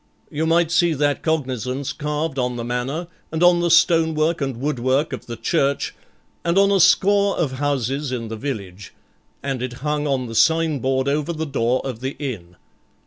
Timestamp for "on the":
2.39-2.63, 3.43-3.69, 10.07-10.33